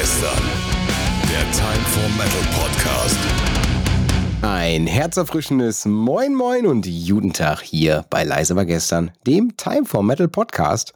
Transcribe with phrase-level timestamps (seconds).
[0.00, 0.42] gestern.
[1.30, 3.16] Der Time for Metal Podcast.
[4.42, 10.02] Ein herzerfrischendes Moin Moin und guten Tag hier bei Leise war gestern, dem Time for
[10.02, 10.94] Metal Podcast.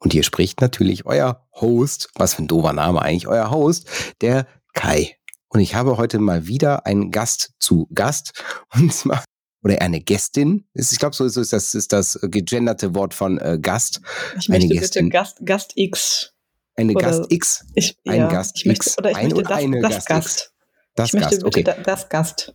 [0.00, 3.88] Und hier spricht natürlich euer Host, was für ein doofer Name eigentlich, euer Host,
[4.20, 5.16] der Kai.
[5.48, 8.44] Und ich habe heute mal wieder einen Gast zu Gast.
[8.74, 9.24] Und zwar,
[9.64, 10.68] oder eine Gästin.
[10.74, 14.02] Ich glaube, so ist, das, ist das gegenderte Wort von äh, Gast.
[14.38, 15.08] Ich möchte eine bitte Gästin.
[15.08, 16.34] Gast, Gast X.
[16.78, 17.66] Eine oder- Gast X.
[17.74, 18.98] Ich, Ein ja, Gast ich möchte, X.
[18.98, 20.38] Oder ich Ein möchte das, eine das Gast Gast.
[20.38, 20.52] X.
[20.94, 21.82] Das ich möchte Gast, bitte okay.
[21.82, 22.54] da, das Gast.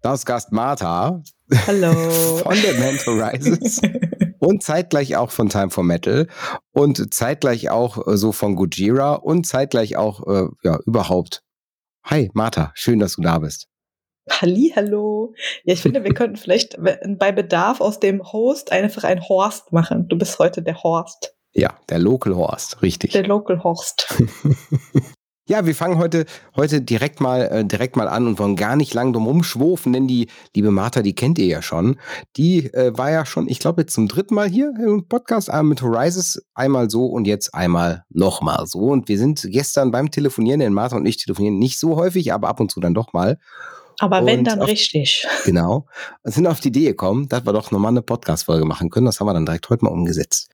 [0.00, 1.22] Das Gast Martha
[1.66, 1.92] Hallo.
[2.42, 3.80] von The Mental Rises.
[4.38, 6.28] und zeitgleich auch von Time for Metal
[6.72, 11.42] und zeitgleich auch äh, so von Gojira und zeitgleich auch äh, ja überhaupt.
[12.04, 13.66] Hi Martha, schön, dass du da bist.
[14.30, 15.34] Halli, hallo.
[15.64, 20.06] Ja, ich finde, wir könnten vielleicht bei Bedarf aus dem Host einfach ein Horst machen.
[20.08, 21.34] Du bist heute der Horst.
[21.54, 23.12] Ja, der Local Horst, richtig.
[23.12, 24.12] Der Local Horst.
[25.46, 26.24] Ja, wir fangen heute
[26.56, 30.08] heute direkt mal äh, direkt mal an und wollen gar nicht lang drum rumschwufen, denn
[30.08, 32.00] die liebe Martha, die kennt ihr ja schon.
[32.38, 35.64] Die äh, war ja schon, ich glaube jetzt zum dritten Mal hier im Podcast einmal
[35.64, 38.84] mit Horizons, einmal so und jetzt einmal nochmal so.
[38.86, 42.48] Und wir sind gestern beim Telefonieren, denn Martha und ich telefonieren nicht so häufig, aber
[42.48, 43.38] ab und zu dann doch mal.
[44.00, 45.26] Aber wenn, Und dann auf- richtig.
[45.44, 45.84] Genau.
[46.22, 49.04] Und sind auf die Idee gekommen, dass wir doch nochmal eine Podcast-Folge machen können.
[49.04, 50.48] Das haben wir dann direkt heute mal umgesetzt.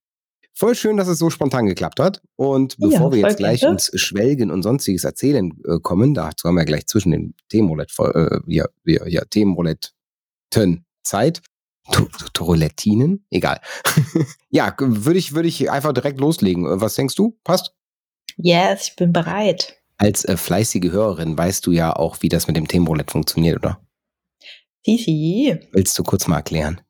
[0.61, 2.21] Voll schön, dass es so spontan geklappt hat.
[2.37, 6.47] Und Ja, bevor wir voll jetzt gleich ins Schwelgen und sonstiges Erzählen äh, kommen, dazu
[6.47, 11.41] haben wir gleich zwischen den Themenroulette, äh, ja, ja, ja, Themenrouletten Zeit.
[12.39, 13.25] Roulettinen?
[13.31, 13.63] Egal.
[14.51, 16.67] ja, würde ich, würde ich einfach direkt loslegen.
[16.67, 17.39] Äh, Was denkst du?
[17.43, 17.75] Passt?
[18.37, 19.79] Yes, ich bin bereit.
[19.97, 23.81] Als äh, fleißige Hörerin weißt du ja auch, wie das mit dem Themenroulette funktioniert, oder?
[24.85, 25.59] Sisi.
[25.73, 26.83] Willst du kurz mal erklären?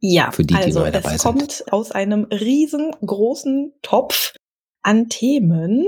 [0.00, 1.38] Ja, Für die, die also neu dabei es sind.
[1.38, 4.34] kommt aus einem riesengroßen Topf
[4.82, 5.86] an Themen.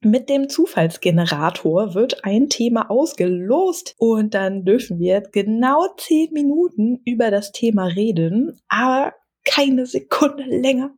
[0.00, 7.32] Mit dem Zufallsgenerator wird ein Thema ausgelost und dann dürfen wir genau zehn Minuten über
[7.32, 9.14] das Thema reden, aber
[9.44, 10.94] keine Sekunde länger.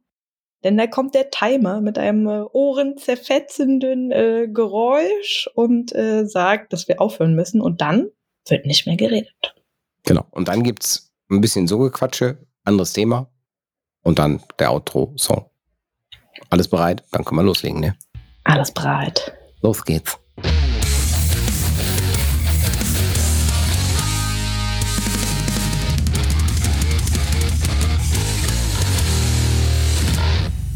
[0.65, 6.87] Denn da kommt der Timer mit einem äh, ohrenzerfetzenden äh, Geräusch und äh, sagt, dass
[6.87, 8.11] wir aufhören müssen und dann
[8.47, 9.55] wird nicht mehr geredet.
[10.05, 10.27] Genau.
[10.31, 13.31] Und dann gibt's ein bisschen so Gequatsche, anderes Thema
[14.03, 15.49] und dann der Outro-Song.
[16.51, 17.05] Alles bereit?
[17.13, 17.97] Dann können wir loslegen, ne?
[18.45, 19.33] Alles bereit.
[19.63, 20.19] Los geht's.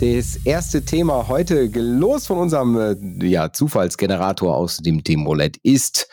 [0.00, 6.08] Das erste Thema heute, gelost von unserem äh, ja, Zufallsgenerator aus dem Themenroulette, ist,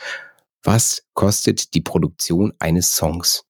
[0.64, 3.44] was kostet die Produktion eines Songs?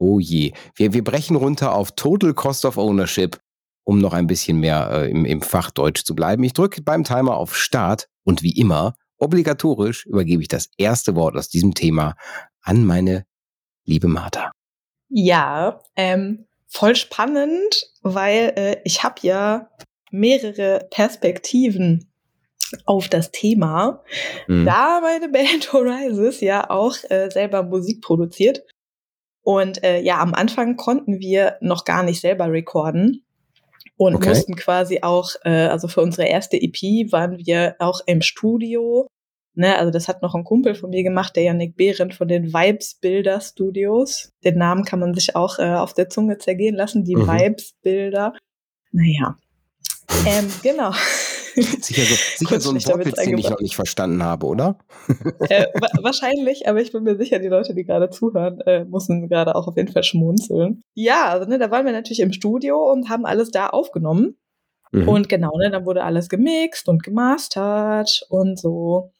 [0.00, 0.52] Oh je.
[0.74, 3.38] Wir, wir brechen runter auf Total Cost of Ownership,
[3.84, 6.42] um noch ein bisschen mehr äh, im, im Fachdeutsch zu bleiben.
[6.42, 11.36] Ich drücke beim Timer auf Start und wie immer, obligatorisch übergebe ich das erste Wort
[11.36, 12.14] aus diesem Thema
[12.62, 13.26] an meine
[13.84, 14.50] liebe Martha.
[15.10, 19.68] Ja, ähm, voll spannend, weil äh, ich habe ja
[20.10, 22.10] mehrere Perspektiven
[22.86, 24.02] auf das Thema.
[24.46, 24.64] Mhm.
[24.64, 28.62] Da meine Band Horizons ja auch äh, selber Musik produziert.
[29.42, 33.24] Und äh, ja, am Anfang konnten wir noch gar nicht selber recorden
[33.96, 34.28] und Okay.
[34.30, 39.06] mussten quasi auch, äh, also für unsere erste EP waren wir auch im Studio.
[39.54, 42.52] Ne, also das hat noch ein Kumpel von mir gemacht, der Yannick Behrendt von den
[42.52, 44.30] Vibes Bilder Studios.
[44.44, 47.26] Den Namen kann man sich auch äh, auf der Zunge zergehen lassen, die Mhm.
[47.26, 48.32] Vibes Bilder.
[48.92, 49.36] Naja.
[50.26, 50.92] Ähm, genau.
[51.54, 54.78] Sicher so, sicher so ein Wortwitz, den ich noch nicht verstanden habe, oder?
[55.48, 59.28] äh, wa wahrscheinlich, aber ich bin mir sicher, die Leute, die gerade zuhören, äh, müssen
[59.28, 60.82] gerade auch auf jeden Fall schmunzeln.
[60.94, 64.36] Ja, also ne, da waren wir natürlich im Studio und haben alles da aufgenommen.
[64.92, 65.08] Mhm.
[65.08, 69.12] Und genau, ne, dann wurde alles gemixt und gemastert und so.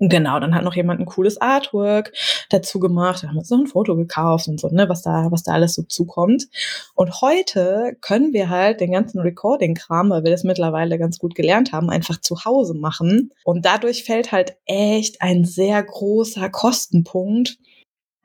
[0.00, 2.12] Genau, dann hat noch jemand ein cooles Artwork
[2.50, 3.22] dazu gemacht.
[3.22, 5.52] Da haben wir uns noch ein Foto gekauft und so, ne, was da, was da
[5.52, 6.48] alles so zukommt.
[6.94, 11.72] Und heute können wir halt den ganzen Recording-Kram, weil wir das mittlerweile ganz gut gelernt
[11.72, 13.32] haben, einfach zu Hause machen.
[13.44, 17.58] Und dadurch fällt halt echt ein sehr großer Kostenpunkt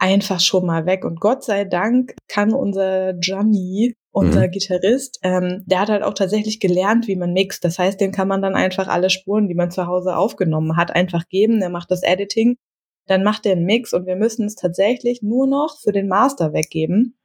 [0.01, 1.05] einfach schon mal weg.
[1.05, 4.51] Und Gott sei Dank kann unser Gianni, unser Mhm.
[4.51, 7.63] Gitarrist, ähm, der hat halt auch tatsächlich gelernt, wie man mixt.
[7.63, 10.93] Das heißt, dem kann man dann einfach alle Spuren, die man zu Hause aufgenommen hat,
[10.93, 11.59] einfach geben.
[11.59, 12.57] Der macht das Editing,
[13.07, 16.53] dann macht er einen Mix und wir müssen es tatsächlich nur noch für den Master
[16.53, 17.17] weggeben.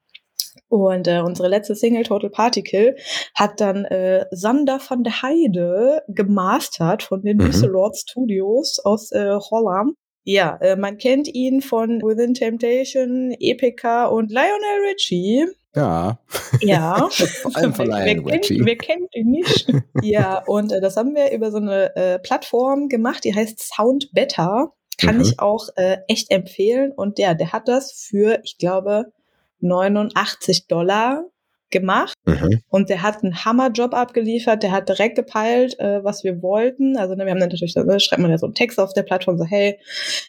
[0.69, 2.97] Und äh, unsere letzte Single Total Particle
[3.35, 7.47] hat dann äh, Sander van der Heide gemastert von den Mhm.
[7.47, 9.95] Düsseldorf Studios aus äh, Holland.
[10.25, 15.47] Ja, äh, man kennt ihn von Within Temptation, Epica und Lionel Richie.
[15.77, 16.19] Ja.
[16.61, 17.09] Ja.
[17.55, 19.71] Allem von wer, kennt, wer kennt ihn nicht?
[20.03, 24.11] ja, und äh, das haben wir über so eine äh, Plattform gemacht, die heißt Sound
[24.13, 24.73] Better.
[24.99, 25.23] Kann Mhm.
[25.23, 26.91] ich auch äh, echt empfehlen.
[26.93, 29.13] Und ja, der hat das für, ich glaube,
[29.61, 31.25] 89 Dollar
[31.71, 32.15] gemacht.
[32.25, 32.61] Mhm.
[32.69, 36.97] Und der hat einen Hammerjob abgeliefert, der hat direkt gepeilt, äh, was wir wollten.
[36.97, 39.03] Also ne, wir haben dann natürlich, ne, schreibt man ja so einen Text auf der
[39.03, 39.79] Plattform, so hey,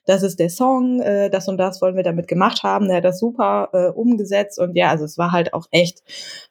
[0.05, 2.87] das ist der Song, äh, das und das wollen wir damit gemacht haben.
[2.87, 5.99] Der hat das super äh, umgesetzt und ja, also es war halt auch echt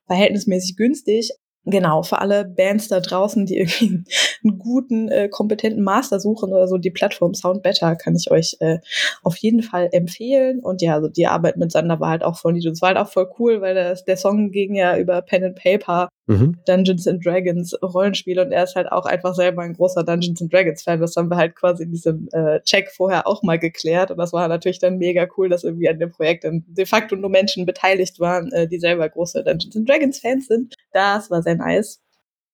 [0.07, 1.33] verhältnismäßig günstig.
[1.69, 4.05] Genau, für alle Bands da draußen, die irgendwie
[4.45, 8.57] einen guten, äh, kompetenten Master suchen oder so, die Plattform Sound Better kann ich euch
[8.61, 8.79] äh,
[9.25, 10.61] auf jeden Fall empfehlen.
[10.61, 12.53] Und ja, also die Arbeit mit Sander war halt auch voll.
[12.53, 15.43] Und es war halt auch voll cool, weil das, der Song ging ja über Pen
[15.43, 16.59] and Paper, Mhm.
[16.67, 20.53] Dungeons and Dragons Rollenspiel und er ist halt auch einfach selber ein großer Dungeons and
[20.53, 21.01] Dragons Fan.
[21.01, 24.33] Das haben wir halt quasi in diesem äh, Check vorher auch mal geklärt und das
[24.33, 27.65] war natürlich dann mega cool, dass irgendwie an dem Projekt dann de facto nur Menschen
[27.65, 30.75] beteiligt waren, äh, die selber große Dungeons and Dragons Fans sind.
[30.93, 32.03] Das war sehr nice.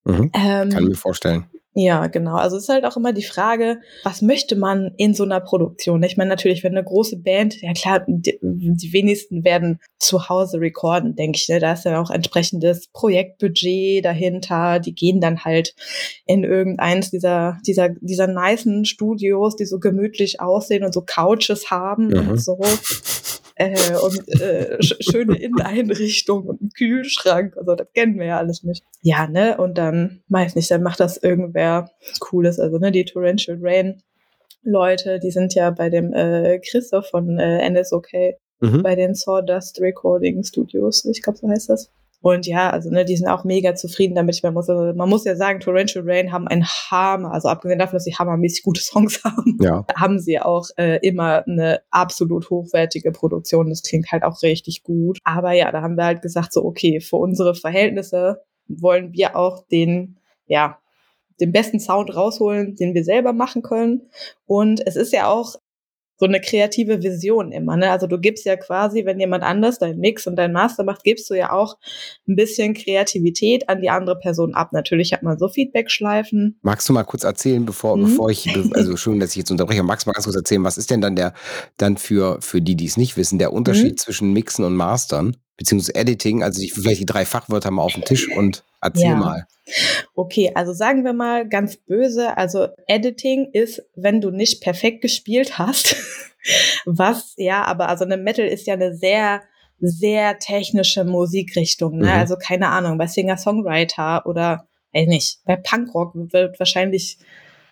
[0.05, 0.31] Mhm.
[0.35, 1.47] Ähm, Kann mir vorstellen.
[1.75, 2.37] Ja, genau.
[2.37, 6.03] Also es ist halt auch immer die Frage, was möchte man in so einer Produktion?
[6.03, 10.61] Ich meine, natürlich, wenn eine große Band, ja klar, die, die wenigsten werden zu Hause
[10.61, 11.49] recorden, denke ich.
[11.49, 11.61] Ne?
[11.61, 14.81] Da ist ja auch entsprechendes Projektbudget dahinter.
[14.81, 15.75] Die gehen dann halt
[16.27, 22.09] in irgendeins dieser, dieser, dieser nicen Studios, die so gemütlich aussehen und so Couches haben
[22.09, 22.29] Mhm.
[22.29, 22.59] und so.
[23.57, 27.57] Äh, und äh, sch schöne Inneneinrichtung und einen Kühlschrank.
[27.57, 28.85] Also das kennen wir ja alles nicht.
[29.03, 29.57] Ja, ne?
[29.59, 31.91] Und dann, weiß nicht, dann macht das irgendwer
[32.21, 32.59] Cooles.
[32.59, 34.03] Also, ne, die Torrential Rain
[34.65, 38.09] Leute, die sind ja bei dem äh, Christoph von äh, NSOK,
[38.63, 38.85] Mhm.
[38.85, 41.91] bei den Sawdust Recording Studios, ich glaube, so heißt das.
[42.23, 44.41] Und ja, also ne, die sind auch mega zufrieden damit.
[44.45, 47.97] Man muss, also, man muss ja sagen, Torrential Rain haben ein Hammer, also abgesehen davon,
[47.97, 49.85] dass sie hammermäßig gute Songs haben, Ja.
[49.97, 53.69] haben sie auch äh, immer eine absolut hochwertige Produktion.
[53.69, 55.19] Das klingt halt auch richtig gut.
[55.25, 59.67] Aber ja, da haben wir halt gesagt, so, okay, für unsere Verhältnisse wollen wir auch
[59.67, 60.17] den,
[60.47, 60.79] ja,
[61.41, 64.03] den besten Sound rausholen, den wir selber machen können.
[64.47, 65.57] Und es ist ja auch
[66.23, 67.77] so eine kreative Vision immer.
[67.77, 67.91] Ne?
[67.91, 71.29] Also du gibst ja quasi, wenn jemand anders deinen Mix und deinen Master macht, gibst
[71.29, 71.79] du ja auch
[72.29, 74.73] ein bisschen Kreativität an die andere Person ab.
[74.73, 76.61] Natürlich hat man so Feedback-Schleifen.
[76.63, 78.03] Magst du mal kurz erzählen, bevor, Mhm.
[78.03, 80.79] bevor ich, also schon, dass ich jetzt unterbreche, magst du mal ganz kurz erzählen, was
[80.79, 81.35] ist denn dann der,
[81.77, 83.99] dann für, für die, die es nicht wissen, der Unterschied Mhm.
[83.99, 88.05] zwischen Mixen und Mastern, beziehungsweise Editing, also ich, vielleicht die drei Fachwörter mal auf den
[88.05, 89.17] Tisch und erzähl Ja.
[89.17, 89.47] mal.
[90.15, 95.59] Okay, also sagen wir mal ganz böse, also Editing ist, wenn du nicht perfekt gespielt
[95.59, 95.97] hast,
[96.85, 99.43] was ja, aber also eine Metal ist ja eine sehr
[99.85, 102.07] sehr technische Musikrichtung, ne?
[102.07, 102.13] Mhm.
[102.13, 107.19] Also keine Ahnung, bei Singer-Songwriter oder weiß nicht, bei Punkrock wird wahrscheinlich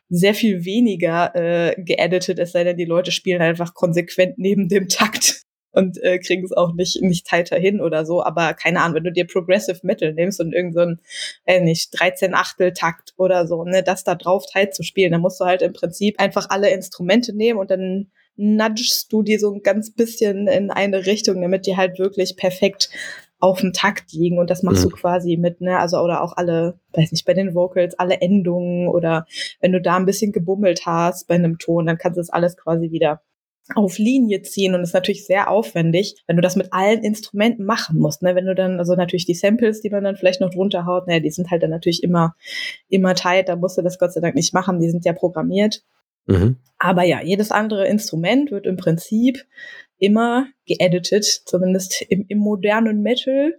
[0.08, 4.88] sehr viel weniger äh, geeditet, es sei denn, die Leute spielen einfach konsequent neben dem
[4.88, 5.42] Takt
[5.72, 8.22] und äh, kriegen es auch nicht, nicht tighter hin oder so.
[8.22, 11.00] Aber keine Ahnung, wenn du dir Progressive Metal nimmst und irgend so ein,
[11.44, 15.20] äh, nicht, 13 Achtel Takt oder so, ne, das da drauf tight zu spielen, dann
[15.20, 19.52] musst du halt im Prinzip einfach alle Instrumente nehmen und dann nudgest du die so
[19.52, 22.90] ein ganz bisschen in eine Richtung, damit die halt wirklich perfekt
[23.38, 24.90] auf dem Takt liegen und das machst Mhm.
[24.90, 28.88] du quasi mit, ne, also oder auch alle, weiß nicht, bei den Vocals, alle Endungen
[28.88, 29.26] oder
[29.60, 32.56] wenn du da ein bisschen gebummelt hast bei einem Ton, dann kannst du das alles
[32.56, 33.22] quasi wieder
[33.74, 37.98] auf Linie ziehen und ist natürlich sehr aufwendig, wenn du das mit allen Instrumenten machen
[37.98, 38.22] musst.
[38.22, 38.34] Ne?
[38.34, 41.20] Wenn du dann, also natürlich die Samples, die man dann vielleicht noch drunter haut, naja,
[41.20, 42.34] die sind halt dann natürlich immer,
[42.88, 45.82] immer tight, da musst du das Gott sei Dank nicht machen, die sind ja programmiert.
[46.26, 46.56] Mhm.
[46.78, 49.44] Aber ja, jedes andere Instrument wird im Prinzip
[49.98, 53.54] immer geeditet, zumindest im, im modernen Metal.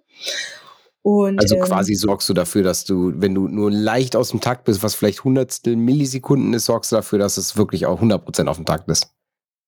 [1.04, 4.40] Und, Also ähm, quasi sorgst du dafür, dass du, wenn du nur leicht aus dem
[4.40, 8.48] Takt bist, was vielleicht hundertstel Millisekunden ist, sorgst du dafür, dass es wirklich auch 100%
[8.48, 9.12] auf dem Takt ist.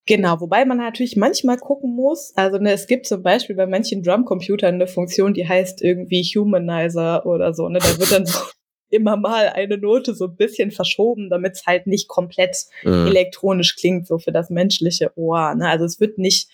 [0.05, 2.33] Genau, wobei man natürlich manchmal gucken muss.
[2.35, 7.25] Also ne, es gibt zum Beispiel bei manchen Drumcomputern eine Funktion, die heißt irgendwie Humanizer
[7.25, 7.69] oder so.
[7.69, 8.39] Ne, da wird dann so
[8.89, 13.07] immer mal eine Note so ein bisschen verschoben, damit es halt nicht komplett Mhm.
[13.07, 15.55] elektronisch klingt, so für das menschliche Ohr.
[15.55, 15.69] Ne?
[15.69, 16.49] Also es wird nicht,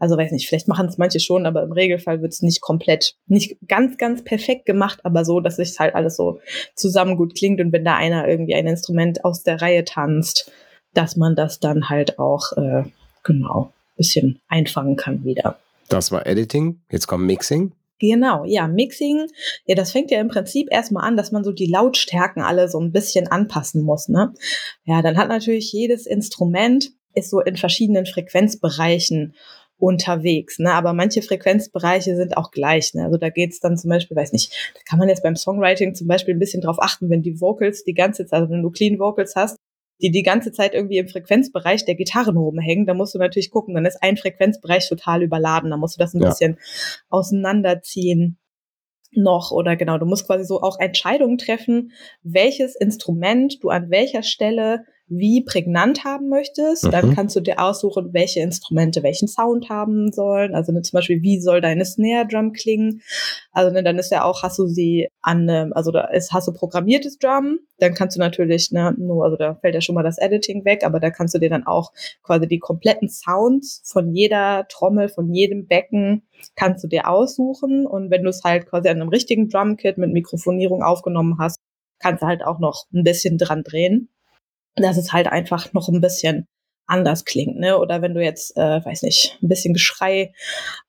[0.00, 3.14] also weiß nicht, vielleicht machen es manche schon, aber im Regelfall wird es nicht komplett,
[3.26, 6.40] nicht ganz, ganz perfekt gemacht, aber so, dass sich halt alles so
[6.74, 10.50] zusammen gut klingt und wenn da einer irgendwie ein Instrument aus der Reihe tanzt,
[10.94, 12.84] dass man das dann halt auch äh,
[13.22, 15.58] genau bisschen einfangen kann wieder.
[15.90, 17.72] Das war Editing, jetzt kommt Mixing.
[18.00, 19.26] Genau, ja, Mixing,
[19.66, 22.78] ja, das fängt ja im Prinzip erstmal an, dass man so die Lautstärken alle so
[22.80, 24.32] ein bisschen anpassen muss, ne?
[24.84, 29.34] Ja, dann hat natürlich jedes Instrument ist so in verschiedenen Frequenzbereichen
[29.78, 30.72] unterwegs, ne?
[30.74, 33.04] Aber manche Frequenzbereiche sind auch gleich, ne?
[33.04, 36.06] Also da geht's dann zum Beispiel, weiß nicht, da kann man jetzt beim Songwriting zum
[36.06, 39.00] Beispiel ein bisschen drauf achten, wenn die Vocals die ganze Zeit, also wenn du Clean
[39.00, 39.56] Vocals hast,
[40.00, 43.74] die die ganze Zeit irgendwie im Frequenzbereich der Gitarren rumhängen, da musst du natürlich gucken,
[43.74, 46.28] dann ist ein Frequenzbereich total überladen, da musst du das ein ja.
[46.28, 46.58] bisschen
[47.08, 48.38] auseinanderziehen
[49.12, 54.22] noch oder genau, du musst quasi so auch Entscheidungen treffen, welches Instrument du an welcher
[54.22, 56.84] Stelle wie prägnant haben möchtest.
[56.84, 56.90] Mhm.
[56.90, 60.54] Dann kannst du dir aussuchen, welche Instrumente welchen Sound haben sollen.
[60.54, 63.02] Also ne, zum Beispiel, wie soll deine Snare Drum klingen?
[63.52, 66.52] Also ne, dann ist ja auch, hast du sie an, also da ist, hast du
[66.52, 70.18] programmiertes Drum, dann kannst du natürlich, ne, nur, also da fällt ja schon mal das
[70.18, 74.66] Editing weg, aber da kannst du dir dann auch quasi die kompletten Sounds von jeder
[74.68, 76.22] Trommel, von jedem Becken
[76.54, 77.86] kannst du dir aussuchen.
[77.86, 81.58] Und wenn du es halt quasi an einem richtigen Drumkit mit Mikrofonierung aufgenommen hast,
[81.98, 84.08] kannst du halt auch noch ein bisschen dran drehen
[84.82, 86.46] dass es halt einfach noch ein bisschen
[86.88, 87.78] anders klingt, ne?
[87.78, 90.32] Oder wenn du jetzt, äh, weiß nicht, ein bisschen Geschrei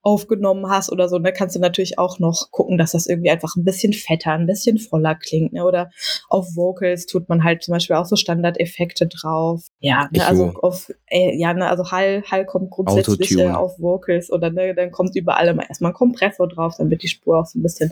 [0.02, 3.56] aufgenommen hast oder so, ne, kannst du natürlich auch noch gucken, dass das irgendwie einfach
[3.58, 5.66] ein bisschen fetter, ein bisschen voller klingt, ne?
[5.66, 5.92] Oder
[6.30, 9.66] auf Vocals tut man halt zum Beispiel auch so Standardeffekte drauf.
[9.80, 14.32] Ja, ne, also auf, äh, ja, ne, also Hall, Hall kommt grundsätzlich äh, auf Vocals
[14.32, 17.60] oder ne, dann kommt überall immer erstmal ein Kompressor drauf, damit die Spur auch so
[17.60, 17.92] ein bisschen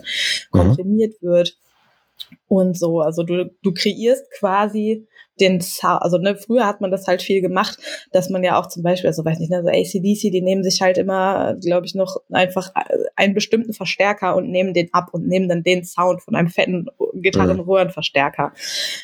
[0.52, 0.58] mhm.
[0.58, 1.58] komprimiert wird.
[2.46, 5.06] Und so, also du, du kreierst quasi
[5.40, 7.78] den Sound, also ne, früher hat man das halt viel gemacht,
[8.12, 10.80] dass man ja auch zum Beispiel, also weiß nicht, ne, so ACDC, die nehmen sich
[10.80, 12.72] halt immer, glaube ich, noch einfach
[13.16, 16.86] einen bestimmten Verstärker und nehmen den ab und nehmen dann den Sound von einem fetten
[17.14, 18.52] Gitarrenröhrenverstärker.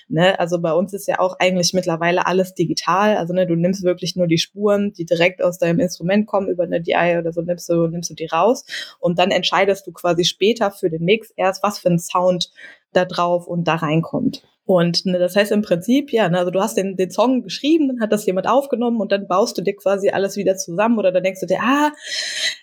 [0.09, 0.39] Ne?
[0.39, 4.17] Also bei uns ist ja auch eigentlich mittlerweile alles digital, also ne, du nimmst wirklich
[4.17, 7.69] nur die Spuren, die direkt aus deinem Instrument kommen, über eine DI oder so nimmst
[7.69, 8.65] du, nimmst du die raus
[9.01, 12.51] und dann entscheidest du quasi später für den Mix erst, was für ein Sound
[12.97, 14.43] da drauf und da reinkommt.
[14.67, 17.89] Und ne, das heißt im Prinzip, ja, ne, also du hast den, den Song geschrieben,
[17.89, 21.13] dann hat das jemand aufgenommen und dann baust du dir quasi alles wieder zusammen oder
[21.13, 21.93] dann denkst du dir, ah,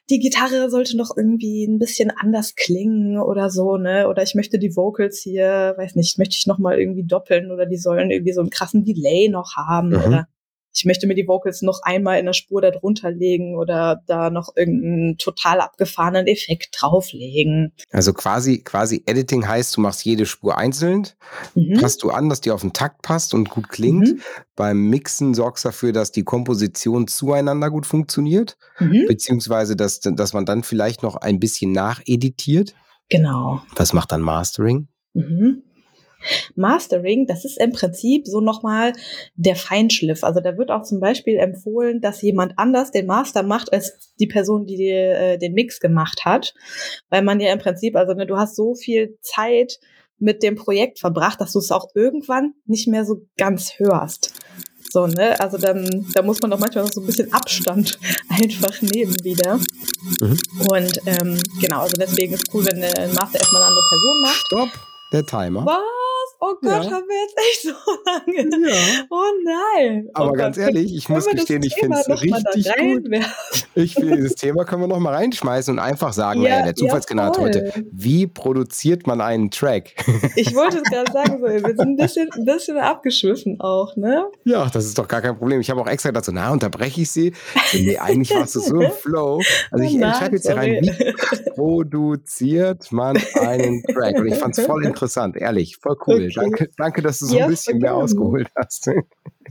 [0.10, 4.08] die Gitarre sollte noch irgendwie ein bisschen anders klingen oder so, ne?
[4.08, 7.68] Oder ich möchte die Vocals hier, weiß nicht, möchte ich noch mal irgendwie doppeln oder
[7.68, 10.04] die sollen irgendwie so einen krassen Delay noch haben mhm.
[10.04, 10.28] oder
[10.74, 14.56] ich möchte mir die Vocals noch einmal in der Spur darunter legen oder da noch
[14.56, 17.74] irgendeinen total abgefahrenen Effekt drauflegen.
[17.92, 21.08] Also quasi, quasi Editing heißt, du machst jede Spur einzeln,
[21.56, 21.80] mhm.
[21.80, 24.08] passt du an, dass die auf den Takt passt und gut klingt.
[24.08, 24.22] Mhm.
[24.56, 29.06] Beim Mixen sorgst dafür, dass die Komposition zueinander gut funktioniert, mhm.
[29.08, 32.76] beziehungsweise dass, dass man dann vielleicht noch ein bisschen nacheditiert.
[33.10, 33.62] Genau.
[33.76, 34.88] Was macht dann Mastering?
[35.14, 35.64] Mhm.
[36.56, 38.94] Mastering, das ist im Prinzip so nochmal
[39.36, 40.24] der Feinschliff.
[40.24, 44.28] Also da wird auch zum Beispiel empfohlen, dass jemand anders den Master macht als die
[44.28, 46.54] Person, die dir, äh, den Mix gemacht hat.
[47.10, 49.80] Weil man ja im Prinzip, also ne, du hast so viel Zeit
[50.18, 54.34] mit dem Projekt verbracht, dass du es auch irgendwann nicht mehr so ganz hörst.
[54.92, 55.40] So, ne?
[55.40, 57.98] Also dann, da muss man doch manchmal noch so ein bisschen Abstand
[58.30, 59.58] einfach nehmen wieder.
[60.20, 60.38] Mhm.
[60.70, 64.22] Und ähm, genau, also deswegen ist es cool, wenn ein Master erstmal eine andere Person
[64.22, 64.46] macht.
[64.48, 64.70] Stopp,
[65.14, 65.66] der Timer.
[65.66, 66.01] Was?
[66.40, 66.92] Oh Gott, ja.
[66.92, 67.74] haben wir jetzt echt so
[68.06, 68.70] lange?
[68.70, 69.06] Ja.
[69.10, 70.08] Oh nein.
[70.10, 70.38] Oh Aber Gott.
[70.38, 73.10] ganz ehrlich, ich muss gestehen, ich finde es richtig gut.
[73.76, 77.44] Ich finde, dieses Thema können wir noch mal reinschmeißen und einfach sagen, ja, der Zufallsgenerator
[77.46, 79.94] heute, wie produziert man einen Track?
[80.36, 84.26] Ich wollte es gerade sagen, so, wir sind ein bisschen, ein bisschen abgeschwiffen auch, ne?
[84.44, 85.62] Ja, das ist doch gar kein Problem.
[85.62, 87.34] Ich habe auch extra gedacht, so, na, unterbreche ich sie?
[87.74, 89.42] Nee, eigentlich warst du so im Flow.
[89.72, 94.18] Also ich oh entscheide jetzt hier rein, wie produziert man einen Track?
[94.18, 96.11] Und ich fand es voll interessant, ehrlich, voll cool.
[96.14, 96.32] Okay.
[96.36, 98.90] Danke, danke, dass du so ja, ein bisschen mehr ausgeholt hast.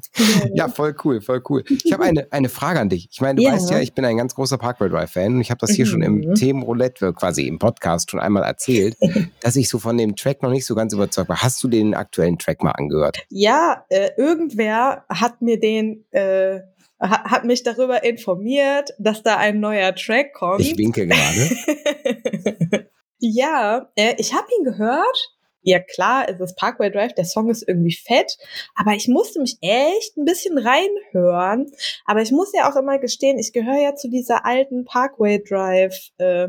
[0.55, 1.65] ja, voll cool, voll cool.
[1.69, 3.09] Ich habe eine, eine Frage an dich.
[3.11, 3.53] Ich meine, du ja.
[3.53, 5.91] weißt ja, ich bin ein ganz großer Parkway Drive-Fan und ich habe das hier mhm.
[5.91, 6.35] schon im mhm.
[6.35, 8.97] Themenroulette, quasi im Podcast schon einmal erzählt,
[9.41, 11.43] dass ich so von dem Track noch nicht so ganz überzeugt war.
[11.43, 13.25] Hast du den aktuellen Track mal angehört?
[13.29, 16.61] Ja, äh, irgendwer hat mir den äh,
[17.01, 20.61] hat mich darüber informiert, dass da ein neuer Track kommt.
[20.61, 22.89] Ich winke gerade.
[23.19, 27.67] ja, äh, ich habe ihn gehört ja klar, es ist Parkway Drive, der Song ist
[27.67, 28.37] irgendwie fett,
[28.75, 31.71] aber ich musste mich echt ein bisschen reinhören.
[32.07, 36.11] Aber ich muss ja auch immer gestehen, ich gehöre ja zu dieser alten Parkway Drive
[36.19, 36.49] äh,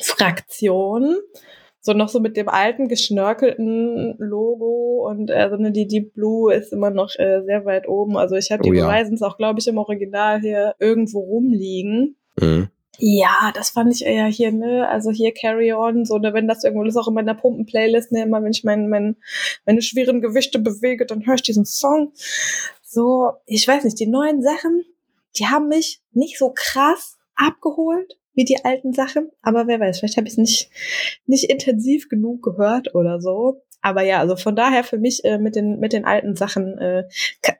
[0.00, 1.16] Fraktion.
[1.84, 6.54] So noch so mit dem alten geschnörkelten Logo und äh, so eine die Deep Blue
[6.54, 8.16] ist immer noch äh, sehr weit oben.
[8.16, 8.86] Also ich habe die oh, ja.
[8.86, 12.16] Horizons auch, glaube ich, im Original hier irgendwo rumliegen.
[12.40, 12.68] Mhm.
[12.98, 16.62] Ja, das fand ich eher hier, ne, also hier Carry On, so, ne, wenn das
[16.62, 19.16] irgendwo ist, auch in meiner Pumpen-Playlist, ne, immer wenn ich mein, mein,
[19.64, 22.12] meine schweren Gewichte bewege, dann höre ich diesen Song.
[22.82, 24.84] So, ich weiß nicht, die neuen Sachen,
[25.38, 30.16] die haben mich nicht so krass abgeholt wie die alten Sachen, aber wer weiß, vielleicht
[30.16, 30.70] habe ich es nicht,
[31.26, 33.62] nicht intensiv genug gehört oder so.
[33.82, 37.08] Aber ja, also von daher für mich äh, mit, den, mit den alten Sachen äh,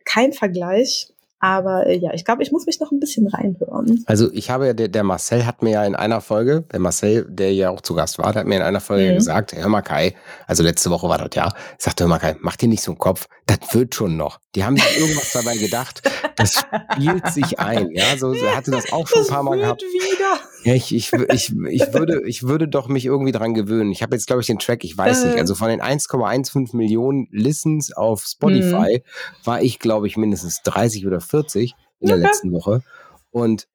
[0.04, 1.11] kein Vergleich.
[1.42, 4.04] Aber äh, ja, ich glaube, ich muss mich noch ein bisschen reinhören.
[4.06, 7.26] Also ich habe ja, der, der, Marcel hat mir ja in einer Folge, der Marcel,
[7.28, 9.16] der ja auch zu Gast war, der hat mir in einer Folge mhm.
[9.16, 10.14] gesagt, hör mal Kai,
[10.46, 12.98] also letzte Woche war das ja, sagte, hör mal Kai, mach dir nicht so einen
[12.98, 14.38] Kopf, das wird schon noch.
[14.54, 16.02] Die haben sich irgendwas dabei gedacht.
[16.36, 17.90] Das spielt sich ein.
[17.90, 19.82] Ja, so hatte das auch schon das ein paar Mal gehabt.
[19.82, 20.38] wieder.
[20.64, 23.90] Ja, ich, ich, ich, ich, würde, ich würde doch mich irgendwie dran gewöhnen.
[23.90, 25.40] Ich habe jetzt, glaube ich, den Track, ich weiß nicht, Äh.
[25.40, 29.02] also von den 1,15 Millionen Listens auf Spotify
[29.44, 32.26] war ich, glaube ich, mindestens 30 oder 40 in der Okay.
[32.26, 32.82] letzten Woche.
[33.30, 33.66] Und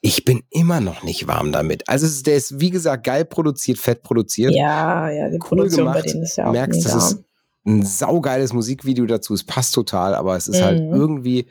[0.00, 1.88] ich bin immer noch nicht warm damit.
[1.88, 4.54] Also ist, der ist, wie gesagt, geil produziert, fett produziert.
[4.54, 6.08] Ja, ja, die Cool Produktion bei gemacht.
[6.10, 6.96] denen ist ja auch merkst, mega.
[6.96, 7.24] es ist
[7.66, 9.34] ein saugeiles Musikvideo dazu.
[9.34, 10.94] Es passt total, aber es ist halt Mhm.
[10.94, 11.46] irgendwie,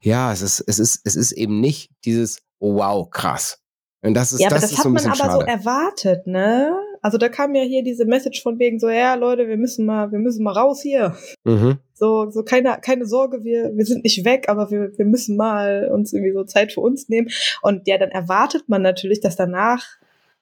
[0.00, 3.58] ja, es ist, es ist, es ist eben nicht dieses, oh, wow, krass.
[4.04, 5.46] Und das ist, ja, aber das, das, ist hat so ein man aber so schade.
[5.48, 6.72] erwartet, ne?
[7.02, 10.10] Also da kam ja hier diese Message von wegen so, ja Leute, wir müssen mal,
[10.12, 11.16] wir müssen mal raus hier.
[11.44, 11.78] mhm.
[12.02, 15.88] So, so keine, keine Sorge, wir, wir sind nicht weg, aber wir, wir müssen mal
[15.88, 17.28] uns irgendwie so Zeit für uns nehmen.
[17.62, 19.84] Und ja, dann erwartet man natürlich, dass danach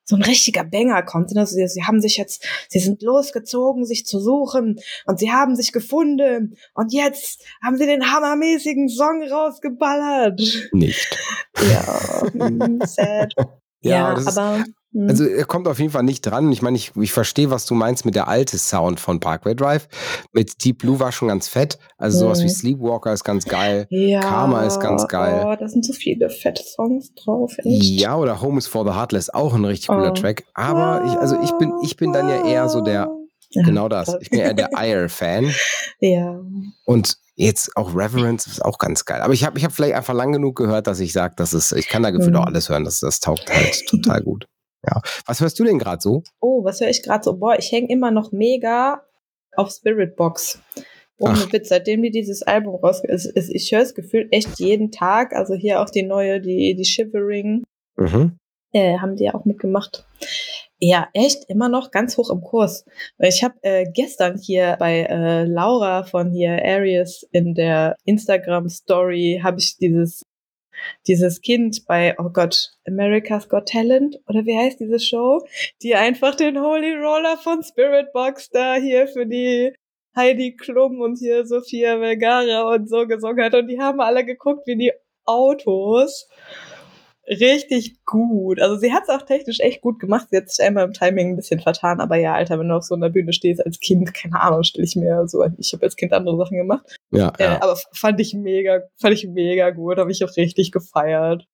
[0.04, 1.36] so ein richtiger Banger kommt.
[1.36, 5.54] Also sie, sie haben sich jetzt, sie sind losgezogen, sich zu suchen und sie haben
[5.54, 10.40] sich gefunden und jetzt haben sie den hammermäßigen Song rausgeballert.
[10.72, 11.18] Nicht.
[11.60, 13.34] Ja, mm, sad.
[13.82, 14.38] Ja, das ist,
[14.92, 16.50] mm, also er kommt auf jeden Fall nicht dran.
[16.52, 19.88] Ich meine, ich, ich verstehe, was du meinst mit der alte Sound von Parkway Drive.
[20.32, 21.78] Mit Deep Blue war schon ganz fett.
[21.99, 22.44] Also sowas Mhm.
[22.44, 23.87] wie Sleepwalker ist ganz geil.
[23.90, 25.44] ja, Karma ist ganz geil.
[25.47, 27.52] Oh, da sind so viele fette Songs drauf.
[27.59, 27.66] Echt.
[27.85, 30.14] Ja, oder Home is for the Heartless, auch ein richtig cooler Oh.
[30.14, 30.44] Track.
[30.54, 33.09] Aber ich, also ich bin, ich bin dann ja eher so der,
[33.52, 34.16] genau das.
[34.20, 35.52] Ich bin eher der Ire-Fan.
[36.02, 36.40] Ja.
[36.87, 39.20] Und jetzt auch Reverence ist auch ganz geil.
[39.20, 41.35] Aber ich habe ich hab vielleicht einfach lang genug gehört, dass ich sage,
[41.76, 42.40] ich kann da gefühlt Mhm.
[42.40, 42.85] auch alles hören.
[42.85, 44.47] Das, das taugt halt total gut.
[44.87, 45.00] Ja.
[45.26, 46.22] Was hörst du denn gerade so?
[46.40, 47.37] Oh, was höre ich gerade so?
[47.37, 49.02] Boah, ich hänge immer noch mega
[49.56, 50.60] auf Spirit Box.
[51.18, 51.52] Ohne.
[51.52, 55.34] Witz, seitdem die dieses Album raus, es, es, ich höre es gefühlt echt jeden Tag.
[55.34, 57.62] Also hier auch die neue, die, die Shivering,
[57.96, 58.38] Mhm.
[58.72, 60.06] äh, haben die ja auch mitgemacht.
[60.78, 62.87] Ja, echt immer noch ganz hoch im Kurs.
[63.18, 69.40] Ich habe äh, gestern hier bei äh, Laura von hier Arius in der Instagram Story
[69.44, 70.22] habe ich dieses
[71.06, 75.46] dieses Kind bei oh Gott America's Got Talent oder wie heißt diese Show,
[75.82, 79.73] die einfach den Holy Roller von Spirit Box da hier für die
[80.16, 83.54] Heidi Klum und hier Sophia Vergara und so gesungen hat.
[83.54, 84.93] Und die haben alle geguckt wie die
[85.25, 86.28] Autos
[87.30, 88.60] richtig gut.
[88.60, 90.26] Also sie hat es auch technisch echt gut gemacht.
[90.30, 92.84] Sie hat sich einmal im Timing ein bisschen vertan, aber ja, Alter, wenn du auf
[92.84, 95.45] so einer Bühne stehst als Kind, keine Ahnung, stelle ich mir so.
[95.58, 97.62] Ich habe als Kind andere Sachen gemacht, Ja, äh, ja.
[97.62, 101.47] aber fand ich mega, fand ich mega gut, habe ich auch richtig gefeiert.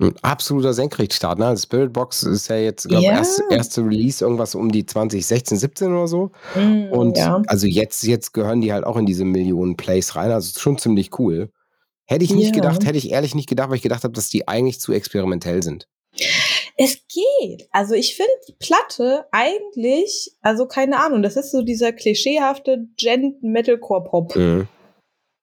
[0.00, 1.38] Ein absoluter Senkrechtstart.
[1.38, 1.56] Ne?
[1.56, 3.18] Spirit Box ist ja jetzt, glaube ich, Ja.
[3.18, 6.32] erste, erste Release irgendwas um die 2016, 17 oder so.
[6.56, 7.40] Mm, Und ja.
[7.46, 10.32] also jetzt, jetzt gehören die halt auch in diese Millionen Plays rein.
[10.32, 11.50] Also ist schon ziemlich cool.
[12.06, 12.62] Hätte ich nicht Ja.
[12.62, 15.62] gedacht, hätte ich ehrlich nicht gedacht, weil ich gedacht habe, dass die eigentlich zu experimentell
[15.62, 15.88] sind.
[16.76, 17.68] Es geht.
[17.70, 24.36] Also ich finde die Platte eigentlich, also keine Ahnung, das ist so dieser klischeehafte Gent-Metalcore-Pop.
[24.36, 24.68] Mhm.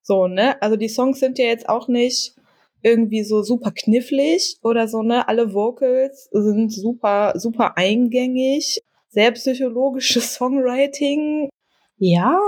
[0.03, 0.61] So, ne?
[0.61, 2.35] Also die Songs sind ja jetzt auch nicht
[2.83, 5.27] irgendwie so super knifflig oder so, ne?
[5.27, 8.81] Alle Vocals sind super, super eingängig.
[9.09, 11.49] Sehr psychologisches Songwriting.
[11.97, 12.39] Ja,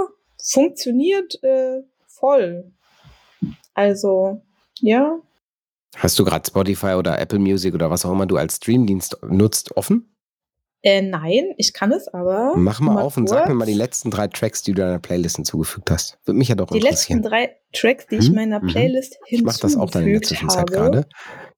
[0.41, 2.71] funktioniert äh, voll.
[3.73, 4.41] Also,
[4.79, 5.19] ja.
[5.95, 9.75] Hast du gerade Spotify oder Apple Music oder was auch immer du als Streamdienst nutzt
[9.77, 10.09] offen?
[10.85, 12.53] Äh, nein, ich kann es aber.
[12.57, 13.59] Mach mal, auf und sag mir kurz.
[13.59, 16.17] mal die letzten drei Tracks, die du deiner Playlist hinzugefügt hast.
[16.25, 17.21] Würde mich ja doch Die letzten interessieren.
[17.21, 18.67] drei Tracks, die ich Mhm, meiner mhm.
[18.67, 20.91] Playlist Ich mache das auch dann in der hinzugefügt Zwischenzeit habe.
[20.91, 21.07] gerade.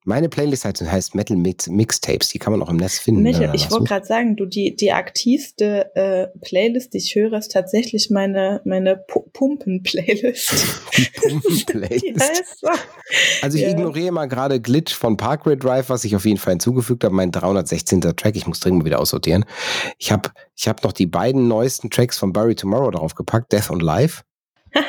[0.04, 2.28] Meine Playlist heißt, Metal Mix, Mixtapes.
[2.30, 3.24] Die kann man auch im Netz finden.
[3.24, 7.52] Michael, ich wollte gerade sagen, du, die, die aktivste äh, Playlist, die ich höre, ist
[7.52, 8.96] tatsächlich meine, meine
[9.36, 10.52] Pumpen-Playlist.
[11.22, 12.20] Pumpen-Playlist.
[12.22, 12.68] heißt so.
[13.42, 13.70] Also ich Ja.
[13.72, 17.32] ignoriere mal gerade Glitch von Parkway Drive, was ich auf jeden Fall hinzugefügt habe, mein
[17.32, 18.02] 316.
[18.02, 18.36] Track.
[18.36, 19.46] Ich muss dringend mal wieder aussortieren.
[19.98, 23.70] Ich habe ich hab noch die beiden neuesten Tracks von Bury Tomorrow drauf gepackt, Death
[23.70, 24.24] und Life.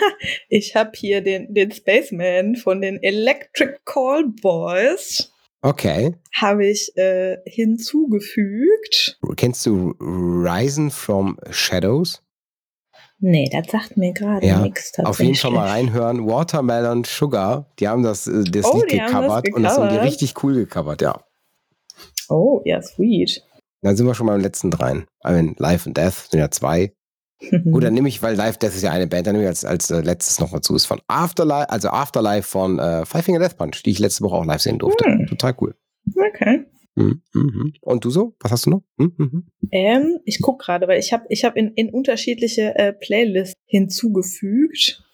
[0.48, 5.32] Ich habe hier den, den Spaceman von den Electric Call Boys
[5.62, 6.14] Okay.
[6.34, 9.18] habe ich äh, hinzugefügt.
[9.36, 12.22] Kennst du Risen from Shadows?
[13.18, 14.92] Nee, das sagt mir gerade Ja, nichts.
[14.98, 16.26] Auf jeden Fall mal reinhören.
[16.26, 19.96] Watermelon Sugar, die haben das, äh, das Oh, Lied das gecovert und das haben die
[19.96, 21.18] richtig cool gecovert, ja.
[22.28, 23.42] Oh, ja, sweet.
[23.82, 25.06] Dann sind wir schon beim letzten dreien.
[25.26, 26.92] I mean, Life and Death sind ja zwei.
[27.70, 29.64] Gut, dann nehme ich, weil Life Death ist ja eine Band, dann nehme ich als,
[29.64, 30.74] als äh, letztes noch mal zu.
[30.74, 34.36] Ist von Afterlife, also Afterlife von äh, Five Finger Death Punch, die ich letzte Woche
[34.36, 35.04] auch live sehen durfte.
[35.04, 35.26] Hm.
[35.26, 35.74] Total cool.
[36.14, 36.66] okay.
[36.96, 37.72] Mhm, mhm.
[37.82, 38.34] Und du so?
[38.40, 38.82] Was hast du noch?
[38.96, 39.46] Mhm, mhm.
[39.70, 45.04] Ähm, ich guck gerade, weil ich habe ich hab in, in unterschiedliche äh, Playlists hinzugefügt.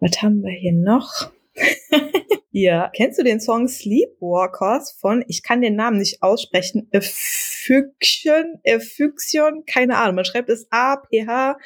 [0.00, 1.32] Was haben wir hier noch?
[2.50, 8.78] ja, kennst du den Song Sleepwalkers von, ich kann den Namen nicht aussprechen, Füction, äh,
[8.78, 10.16] Füction, keine Ahnung.
[10.16, 11.56] Man schreibt es A-P-H-Y-X-I-O-N.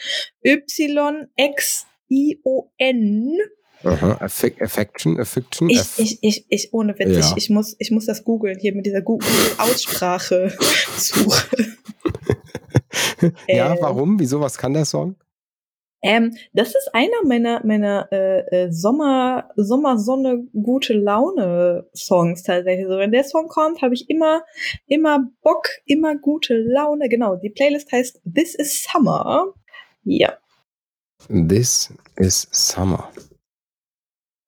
[3.84, 5.70] Aha, Affec Affection, Affection.
[5.70, 7.18] Ich, Aff- ich, ich, ich, ohne Witz, Ja.
[7.20, 10.52] ich, ich, muss, ich muss das googeln, hier mit dieser Google-Aussprache
[10.96, 11.46] suche.
[13.48, 14.18] ja, äh, warum?
[14.18, 14.40] Wieso?
[14.40, 15.16] Was kann der Song?
[16.02, 22.86] Ähm, das ist einer meiner meiner äh, äh, Sommer Sommersonne gute Laune Songs tatsächlich.
[22.88, 24.42] So wenn der Song kommt, habe ich immer
[24.86, 27.10] immer Bock, immer gute Laune.
[27.10, 29.52] Genau, die Playlist heißt This is Summer.
[30.04, 30.38] Ja,
[31.28, 33.10] This is Summer.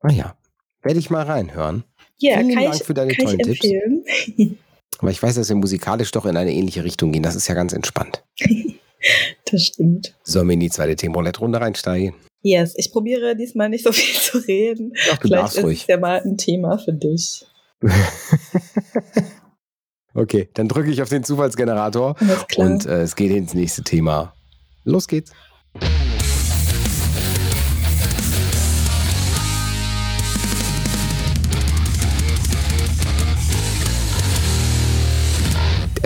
[0.02, 0.36] Ah ja,
[0.82, 1.84] werde ich mal reinhören.
[2.18, 3.64] ja, Vielen kann Dank ich für deine kann ich tollen Tipps.
[3.64, 4.58] empfehlen.
[4.98, 7.22] Aber ich weiß, dass wir musikalisch doch in eine ähnliche Richtung gehen.
[7.22, 8.22] Das ist ja ganz entspannt.
[9.50, 10.14] das stimmt.
[10.22, 12.14] Sollen wir in die zweite Themenroulette-Runde reinsteigen?
[12.42, 14.92] Yes, ich probiere diesmal nicht so viel zu reden.
[15.08, 15.80] Doch, du Vielleicht ist ruhig.
[15.82, 17.44] es ja mal ein Thema für dich.
[20.14, 22.16] okay, dann drücke ich auf den Zufallsgenerator
[22.56, 24.34] und äh, es geht ins nächste Thema.
[24.84, 25.32] Los geht's.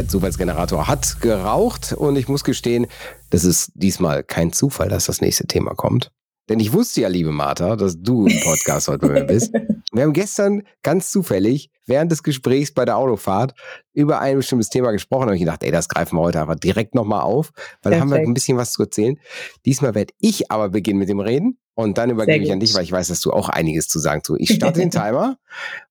[0.07, 2.87] Der Zufallsgenerator hat geraucht und ich muss gestehen,
[3.31, 6.13] das ist diesmal kein Zufall, dass das nächste Thema kommt.
[6.49, 9.53] Denn ich wusste ja, liebe Martha, dass du im Podcast heute bei mir bist.
[9.93, 13.55] Wir haben gestern ganz zufällig während des Gesprächs bei der Autofahrt
[13.95, 15.23] über ein bestimmtes Thema gesprochen.
[15.23, 17.51] Da habe ich gedacht, ey, das greifen wir heute einfach direkt nochmal auf,
[17.83, 18.29] weil da haben wir Perfekt.
[18.29, 19.19] ein bisschen was zu erzählen.
[19.65, 22.85] Diesmal werde ich aber beginnen mit dem Reden und dann übergebe ich an dich, weil
[22.85, 24.37] ich weiß, dass du auch einiges zu sagen zu.
[24.37, 25.37] Ich starte den Timer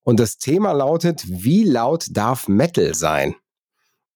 [0.03, 3.35] und das Thema lautet, wie laut darf Metal sein?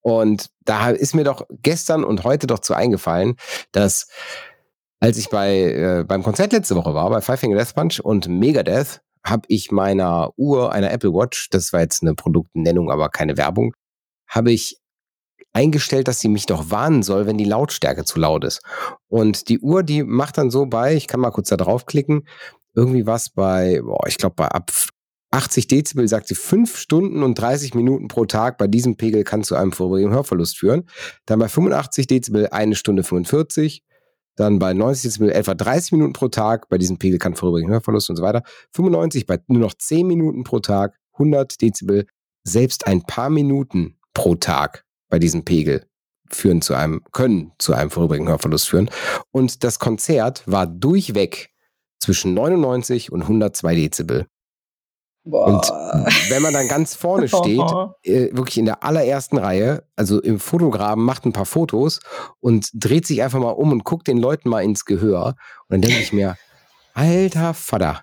[0.02, 3.36] Und da ist mir doch gestern und heute doch zu eingefallen,
[3.72, 4.08] dass
[5.00, 8.28] als ich bei äh, beim Konzert letzte Woche war, bei Five Finger Death Punch und
[8.28, 13.38] Megadeth, habe ich meiner Uhr, einer Apple Watch, das war jetzt eine Produktnennung, aber keine
[13.38, 13.74] Werbung,
[14.28, 14.78] habe ich
[15.52, 18.62] eingestellt, dass sie mich doch warnen soll, wenn die Lautstärke zu laut ist.
[19.08, 22.28] Und die Uhr, die macht dann so bei, ich kann mal kurz da draufklicken,
[22.76, 24.72] irgendwie was bei, boah, ich glaube bei ab
[25.32, 28.58] 80 Dezibel sagt sie 5 Stunden und 30 Minuten pro Tag.
[28.58, 30.90] Bei diesem Pegel kann zu einem vorherigen Hörverlust führen.
[31.26, 33.84] Dann bei 85 Dezibel eine Stunde 45.
[34.36, 36.68] Dann bei 90 Dezibel etwa 30 Minuten pro Tag.
[36.70, 38.44] Bei diesem Pegel kann vorherigen Hörverlust und so weiter.
[38.74, 40.98] 95 bei nur noch 10 Minuten pro Tag.
[41.14, 42.08] 100 Dezibel
[42.44, 45.86] selbst ein paar Minuten pro Tag bei diesem Pegel
[46.32, 48.90] führen zu einem, können zu einem vorherigen Hörverlust führen.
[49.32, 51.52] Und das Konzert war durchweg
[52.00, 54.28] zwischen 99 und 102 Dezibel.
[55.24, 55.70] Und
[56.30, 57.62] wenn man dann ganz vorne steht,
[58.04, 62.00] äh, wirklich in der allerersten Reihe, also im Fotograben, macht ein paar Fotos
[62.40, 65.36] und dreht sich einfach mal um und guckt den Leuten mal ins Gehör.
[65.68, 66.36] Und dann denke ich mir,
[66.94, 68.02] alter Vater,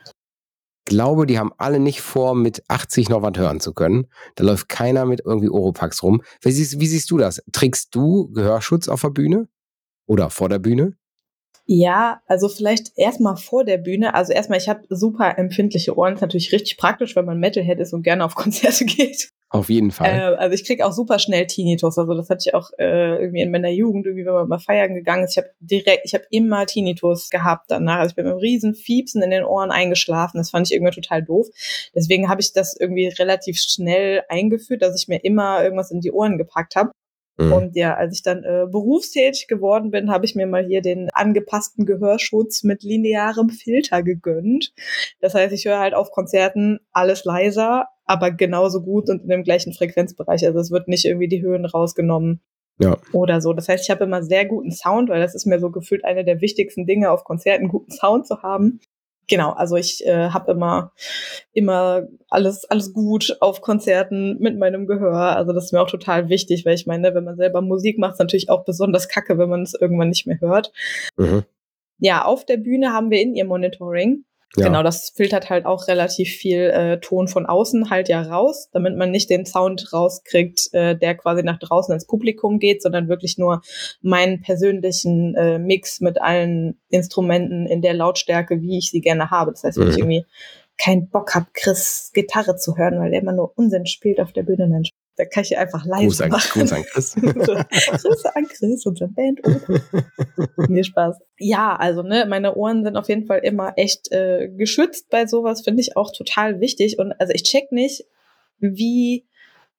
[0.87, 4.07] glaube, die haben alle nicht vor, mit 80 noch was hören zu können.
[4.37, 6.23] Da läuft keiner mit irgendwie Oropax rum.
[6.41, 7.43] Wie siehst, wie siehst du das?
[7.53, 9.49] Trägst du Gehörschutz auf der Bühne?
[10.07, 10.97] Oder vor der Bühne?
[11.69, 14.15] Ja, also vielleicht erstmal vor der Bühne.
[14.15, 16.15] Also erstmal, ich habe super empfindliche Ohren.
[16.15, 19.31] Ist natürlich richtig praktisch, wenn man Metalhead ist und gerne auf Konzerte geht.
[19.49, 20.11] Auf jeden Fall.
[20.11, 21.99] Äh, also ich krieg auch super schnell Tinnitus.
[21.99, 24.95] Also das hatte ich auch äh, irgendwie in meiner Jugend, irgendwie wenn man mal feiern
[24.95, 25.33] gegangen ist.
[25.33, 27.99] Ich habe direkt, ich habe immer Tinnitus gehabt danach.
[27.99, 30.39] Also ich bin mit einem riesen Fiepsen in den Ohren eingeschlafen.
[30.39, 31.49] Das fand ich irgendwie total doof.
[31.95, 36.13] Deswegen habe ich das irgendwie relativ schnell eingeführt, dass ich mir immer irgendwas in die
[36.13, 36.91] Ohren gepackt habe.
[37.39, 37.53] Mhm.
[37.53, 41.11] Und ja, als ich dann äh, berufstätig geworden bin, habe ich mir mal hier den
[41.13, 44.73] angepassten Gehörschutz mit linearem Filter gegönnt.
[45.21, 49.43] Das heißt, ich höre halt auf Konzerten alles leiser, aber genauso gut und in dem
[49.43, 50.47] gleichen Frequenzbereich.
[50.47, 52.41] Also es wird nicht irgendwie die Höhen rausgenommen
[52.81, 52.97] Ja.
[53.13, 53.53] oder so.
[53.53, 56.25] Das heißt, ich habe immer sehr guten Sound, weil das ist mir so gefühlt eine
[56.25, 58.81] der wichtigsten Dinge auf Konzerten, guten Sound zu haben.
[59.29, 60.93] Genau, also ich äh, habe immer
[61.53, 65.37] immer alles alles gut auf Konzerten mit meinem Gehör.
[65.37, 68.15] Also das ist mir auch total wichtig, weil ich meine, wenn man selber Musik macht,
[68.15, 70.73] ist natürlich auch besonders kacke, wenn man es irgendwann nicht mehr hört.
[71.17, 71.45] Mhm.
[71.99, 74.25] Ja, auf der Bühne haben wir in ihr Monitoring.
[74.57, 74.67] Ja.
[74.69, 78.97] Genau, das filtert halt auch relativ viel äh, Ton von außen halt ja raus, damit
[78.97, 83.37] man nicht den Sound rauskriegt, äh, der quasi nach draußen ins Publikum geht, sondern wirklich
[83.37, 83.61] nur
[84.01, 89.51] meinen persönlichen äh, Mix mit allen Instrumenten in der Lautstärke, wie ich sie gerne habe.
[89.51, 90.11] Das heißt, wenn ich Mhm.
[90.11, 90.25] irgendwie
[90.79, 94.43] keinen Bock habe, Chris Gitarre zu hören, weil der immer nur Unsinn spielt auf der
[94.43, 94.85] Bühne, dann
[95.17, 96.61] da kann ich einfach leise Gruß an, machen.
[96.61, 97.15] Gruß an Chris.
[98.03, 99.41] Grüße an Chris, unsere Band.
[100.69, 101.19] Mir Spaß.
[101.39, 105.63] Ja, also ne, meine Ohren sind auf jeden Fall immer echt äh, geschützt bei sowas,
[105.63, 106.99] finde ich auch total wichtig.
[106.99, 108.05] Und also ich check nicht,
[108.59, 109.27] wie,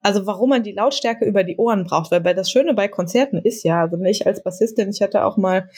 [0.02, 3.38] also warum man die Lautstärke über die Ohren braucht, weil bei das Schöne bei Konzerten
[3.38, 5.70] ist ja, also ich als Bassistin, ich hatte auch mal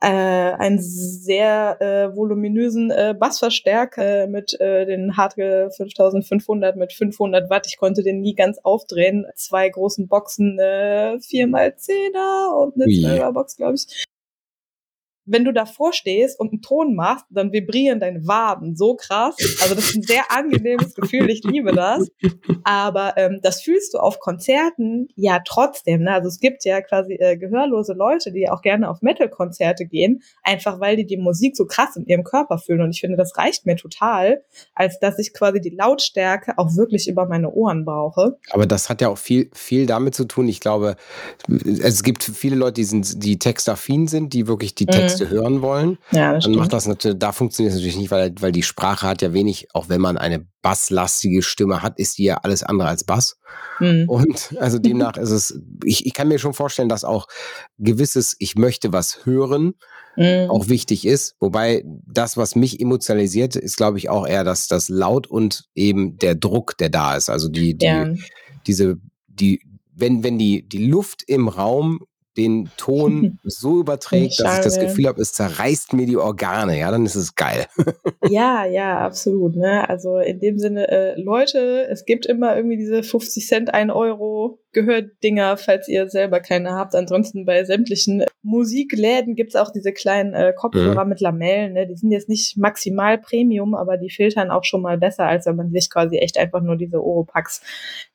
[0.00, 7.66] äh, einen sehr äh, voluminösen äh, Bassverstärker mit äh, den Hartge 5500 mit 500 Watt.
[7.66, 9.26] Ich konnte den nie ganz aufdrehen.
[9.34, 14.06] Zwei großen Boxen, äh, 4x10er und eine 12er Box, glaube ich
[15.26, 19.36] wenn du davor stehst und einen Ton machst, dann vibrieren deine Waden so krass.
[19.60, 22.08] Also das ist ein sehr angenehmes Gefühl, ich liebe das.
[22.64, 26.02] Aber ähm, das fühlst du auf Konzerten ja trotzdem.
[26.02, 26.12] Ne?
[26.12, 30.80] Also es gibt ja quasi äh, gehörlose Leute, die auch gerne auf Metal-Konzerte gehen, einfach
[30.80, 32.80] weil die die Musik so krass in ihrem Körper fühlen.
[32.82, 34.42] Und ich finde, das reicht mir total,
[34.74, 38.38] als dass ich quasi die Lautstärke auch wirklich über meine Ohren brauche.
[38.50, 40.46] Aber das hat ja auch viel, viel damit zu tun.
[40.48, 40.96] Ich glaube,
[41.48, 44.90] es gibt viele Leute, die sind, die textaffin sind, die wirklich die mhm.
[45.18, 48.52] Texte hören wollen, ja, dann macht das natürlich, da funktioniert es natürlich nicht, weil, weil
[48.52, 52.38] die Sprache hat ja wenig, auch wenn man eine basslastige Stimme hat, ist die ja
[52.42, 53.38] alles andere als Bass.
[53.78, 54.08] Mhm.
[54.08, 57.26] Und also demnach ist es, ich, ich kann mir schon vorstellen, dass auch
[57.78, 59.74] gewisses, ich möchte was hören,
[60.16, 60.50] mhm.
[60.50, 61.36] auch wichtig ist.
[61.40, 66.16] Wobei das, was mich emotionalisiert, ist, glaube ich, auch eher das, das Laut und eben
[66.18, 67.30] der Druck, der da ist.
[67.30, 68.12] Also die, die, ja.
[68.66, 68.96] diese,
[69.28, 69.60] die,
[69.94, 72.00] wenn, wenn die, die Luft im Raum
[72.36, 76.90] den Ton so überträgt, dass ich das Gefühl habe, es zerreißt mir die Organe, ja,
[76.90, 77.66] dann ist es geil.
[78.28, 79.56] ja, ja, absolut.
[79.56, 79.88] Ne?
[79.88, 84.60] Also in dem Sinne, äh, Leute, es gibt immer irgendwie diese 50 Cent, 1 Euro
[84.76, 86.94] Gehördinger, falls ihr selber keine habt.
[86.94, 91.08] Ansonsten bei sämtlichen Musikläden gibt's auch diese kleinen äh, Kopfhörer mhm.
[91.08, 91.72] mit Lamellen.
[91.72, 91.86] Ne?
[91.86, 95.56] Die sind jetzt nicht maximal Premium, aber die filtern auch schon mal besser, als wenn
[95.56, 97.62] man sich quasi echt einfach nur diese Oropax,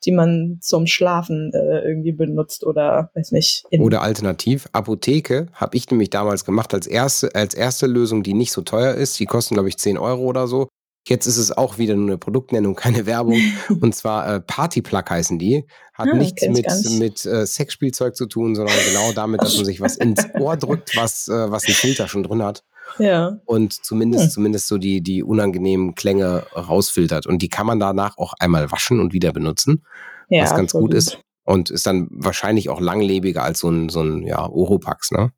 [0.05, 3.65] die man zum Schlafen äh, irgendwie benutzt oder weiß nicht.
[3.71, 8.51] Oder alternativ, Apotheke habe ich nämlich damals gemacht als erste, als erste Lösung, die nicht
[8.51, 9.19] so teuer ist.
[9.19, 10.67] Die kosten, glaube ich, 10 Euro oder so.
[11.07, 13.39] Jetzt ist es auch wieder nur eine Produktnennung, keine Werbung.
[13.81, 15.65] Und zwar äh, Partyplug heißen die.
[15.93, 19.81] Hat ah, nichts mit, mit äh, Sexspielzeug zu tun, sondern genau damit, dass man sich
[19.81, 22.63] was ins Ohr drückt, was, äh, was ein Filter schon drin hat.
[22.99, 23.37] Ja.
[23.45, 24.31] Und zumindest, hm.
[24.31, 27.25] zumindest so die, die unangenehmen Klänge rausfiltert.
[27.25, 29.83] Und die kann man danach auch einmal waschen und wieder benutzen.
[30.29, 31.19] Ja, was ganz gut ist.
[31.43, 35.31] Und ist dann wahrscheinlich auch langlebiger als so ein, so ein ja, Oropax, ne?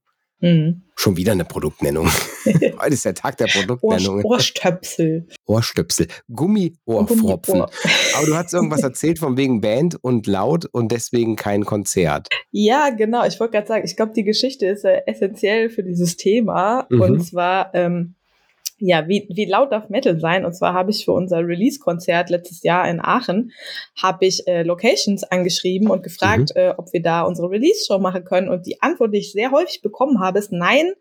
[0.43, 0.81] Mhm.
[0.97, 2.07] Schon wieder eine Produktnennung.
[2.45, 4.23] Heute ist der Tag der Produktnennung.
[4.23, 5.25] Ohrstöpsel.
[5.45, 6.07] Ohrstöpsel.
[6.33, 7.53] Gummiohrfropfen.
[7.53, 7.71] Gummiohr.
[8.17, 12.27] Aber du hast irgendwas erzählt von wegen Band und laut und deswegen kein Konzert.
[12.51, 13.25] Ja, genau.
[13.25, 16.87] Ich wollte gerade sagen, ich glaube, die Geschichte ist äh, essentiell für dieses Thema.
[16.89, 17.01] Mhm.
[17.01, 18.15] Und zwar, ähm,
[18.77, 20.45] ja, wie, wie laut darf Metal sein?
[20.45, 23.51] Und zwar habe ich für unser Release-Konzert letztes Jahr in Aachen,
[24.01, 26.61] habe ich äh, Locations angeschrieben und gefragt, mhm.
[26.61, 28.49] äh, ob wir da unsere Release-Show machen können.
[28.49, 30.93] Und die Antwort, die ich sehr häufig bekommen habe, ist nein,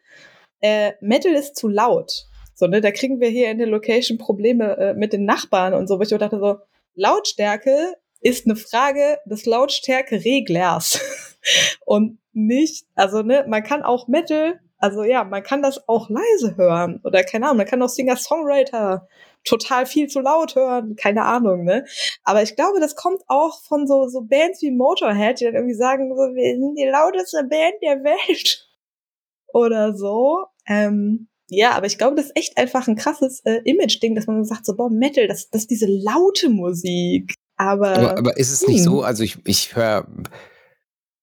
[0.60, 2.26] äh, Metal ist zu laut.
[2.54, 5.88] So, ne, da kriegen wir hier in der Location Probleme äh, mit den Nachbarn und
[5.88, 6.58] so, wo ich dachte so,
[6.94, 11.00] Lautstärke ist eine Frage des Lautstärke-Reglers.
[11.84, 16.56] und nicht, also ne, man kann auch Metal also ja, man kann das auch leise
[16.56, 19.06] hören oder keine Ahnung, man kann auch Singer-Songwriter
[19.44, 21.84] total viel zu laut hören, keine Ahnung, ne?
[22.24, 25.76] Aber ich glaube, das kommt auch von so, so Bands wie Motorhead, die dann irgendwie
[25.76, 28.68] sagen, so, wir sind die lauteste Band der Welt
[29.52, 30.46] oder so.
[30.66, 34.44] Ähm, ja, aber ich glaube, das ist echt einfach ein krasses äh, Image-Ding, dass man
[34.44, 37.34] sagt, so, boah, Metal, das, das ist diese laute Musik.
[37.56, 38.84] Aber, aber, aber ist es nicht hm.
[38.84, 40.08] so, also ich, ich höre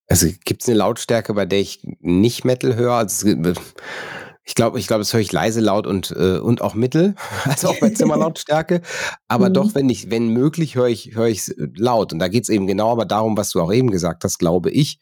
[0.09, 2.93] also gibt es eine Lautstärke, bei der ich nicht Metal höre?
[2.93, 3.29] Also,
[4.43, 7.13] ich glaube, ich glaube, das höre ich leise, laut und, äh, und auch mittel,
[7.45, 8.81] also auch bei Zimmerlautstärke.
[9.27, 9.53] aber mhm.
[9.53, 12.11] doch, wenn ich, wenn möglich, höre ich, höre ich laut.
[12.11, 14.71] Und da geht es eben genau aber darum, was du auch eben gesagt hast, glaube
[14.71, 14.99] ich.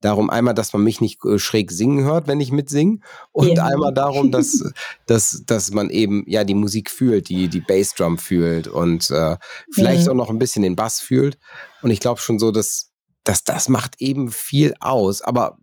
[0.00, 3.00] Darum einmal, dass man mich nicht äh, schräg singen hört, wenn ich mitsinge.
[3.32, 3.64] Und ja.
[3.64, 4.62] einmal darum, dass,
[5.06, 9.36] dass, dass man eben ja die Musik fühlt, die, die Bassdrum fühlt und äh,
[9.72, 10.12] vielleicht mhm.
[10.12, 11.38] auch noch ein bisschen den Bass fühlt.
[11.82, 12.93] Und ich glaube schon so, dass
[13.24, 15.22] das, das macht eben viel aus.
[15.22, 15.58] Aber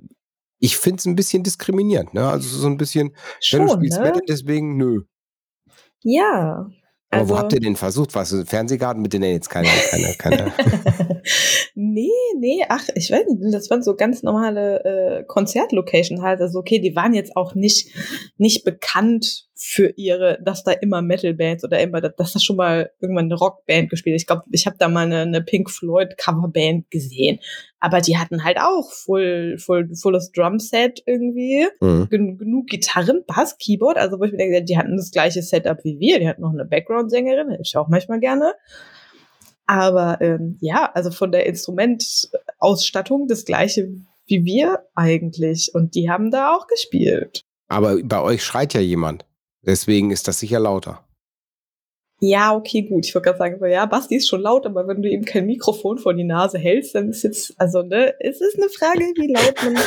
[0.59, 2.29] ich finde es ein bisschen diskriminierend, ne?
[2.29, 4.03] Also so ein bisschen, Schon, wenn du spielst ne?
[4.05, 5.01] Metal, deswegen nö.
[6.03, 6.67] Ja.
[7.09, 8.15] Aber also, wo habt ihr denn versucht?
[8.15, 8.35] Was?
[8.45, 10.53] Fernsehgarten mit denen jetzt keine, keine, keine.
[11.81, 16.39] nee, nee, ach, ich weiß nicht, das waren so ganz normale äh, Konzertlocation halt.
[16.39, 17.89] Also okay, die waren jetzt auch nicht,
[18.37, 23.25] nicht bekannt für ihre, dass da immer Metal-Bands oder immer, dass da schon mal irgendwann
[23.25, 24.15] eine Rockband gespielt.
[24.15, 27.39] Ich glaube, ich habe da mal eine, eine Pink Floyd Coverband gesehen,
[27.79, 32.07] aber die hatten halt auch full, full, fulles Drumset irgendwie, mhm.
[32.09, 33.97] gen genug Gitarren, Bass, Keyboard.
[33.97, 36.19] Also wo ich mir denke, die hatten das gleiche Setup wie wir.
[36.19, 38.53] Die hatten noch eine Background-Sängerin, ich auch manchmal gerne.
[39.71, 43.87] Aber ähm, ja, also von der Instrumentausstattung das gleiche
[44.27, 45.71] wie wir eigentlich.
[45.73, 47.43] Und die haben da auch gespielt.
[47.67, 49.25] Aber bei euch schreit ja jemand.
[49.61, 51.05] Deswegen ist das sicher lauter.
[52.19, 53.05] Ja, okay, gut.
[53.05, 55.47] Ich würde gerade sagen, so, ja, Basti ist schon laut, aber wenn du ihm kein
[55.47, 59.33] Mikrofon vor die Nase hältst, dann ist jetzt, also, ne, es ist eine Frage, wie
[59.33, 59.83] laut man,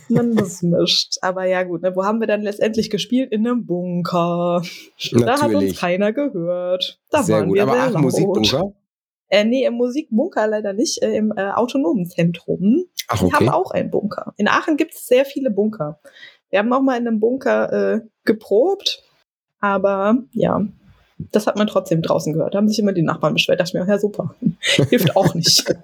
[0.08, 1.18] man das mischt.
[1.20, 3.30] Aber ja, gut, ne, wo haben wir dann letztendlich gespielt?
[3.30, 4.62] In einem Bunker.
[5.12, 5.24] Natürlich.
[5.24, 6.98] Da hat uns keiner gehört.
[7.10, 7.56] Da Sehr waren gut.
[7.56, 8.02] wir Aber Aachen laut.
[8.02, 8.72] Musikbunker?
[9.28, 12.84] Äh, nee, im Musikbunker leider nicht, äh, im äh, autonomen Zentrum.
[13.08, 13.34] Ach, Die okay.
[13.34, 14.32] haben auch einen Bunker.
[14.36, 16.00] In Aachen gibt es sehr viele Bunker.
[16.50, 19.02] Wir haben auch mal in einem Bunker äh, geprobt,
[19.60, 20.66] aber ja,
[21.32, 22.54] das hat man trotzdem draußen gehört.
[22.54, 23.60] Da haben sich immer die Nachbarn beschwert.
[23.60, 24.34] Da dachte ich mir, ja super,
[24.88, 25.64] hilft auch nicht.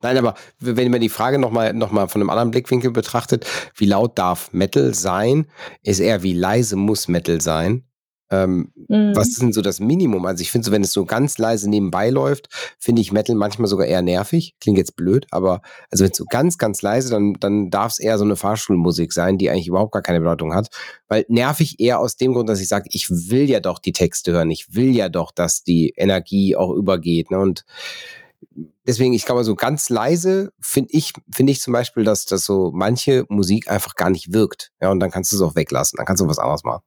[0.00, 3.86] Nein, aber wenn man die Frage nochmal noch mal von einem anderen Blickwinkel betrachtet, wie
[3.86, 5.46] laut darf Metal sein,
[5.82, 7.84] ist eher wie leise muss Metal sein.
[8.30, 9.14] Ähm, Mhm.
[9.14, 10.24] Was ist denn so das Minimum?
[10.24, 13.68] Also ich finde so, wenn es so ganz leise nebenbei läuft, finde ich Metal manchmal
[13.68, 14.54] sogar eher nervig.
[14.60, 15.60] Klingt jetzt blöd, aber
[15.90, 19.12] also wenn es so ganz, ganz leise, dann, dann darf es eher so eine Fahrschulmusik
[19.12, 20.68] sein, die eigentlich überhaupt gar keine Bedeutung hat.
[21.06, 24.32] Weil nervig eher aus dem Grund, dass ich sage, ich will ja doch die Texte
[24.32, 24.50] hören.
[24.50, 27.30] Ich will ja doch, dass die Energie auch übergeht.
[27.30, 27.38] Ne?
[27.38, 27.66] Und
[28.86, 32.70] deswegen, ich glaube, so ganz leise finde ich, finde ich zum Beispiel, dass, dass so
[32.72, 34.72] manche Musik einfach gar nicht wirkt.
[34.80, 35.98] Ja, und dann kannst du es auch weglassen.
[35.98, 36.82] Dann kannst du was anderes machen.